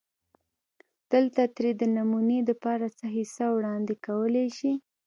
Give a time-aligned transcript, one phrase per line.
[1.11, 4.73] دلته ترې دنمونې دپاره څۀ حصه وړاندې کولی شي